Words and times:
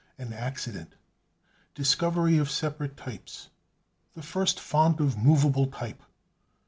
An 0.17 0.33
Accident. 0.33 0.95
Discovery 1.75 2.39
of 2.39 2.49
Separate 2.49 2.97
Types. 2.97 3.49
The 4.15 4.23
First 4.23 4.59
Font 4.59 4.99
of 4.99 5.15
Movable 5.15 5.67
Type. 5.67 6.01